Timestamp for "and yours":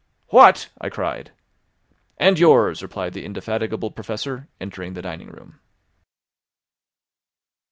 2.17-2.81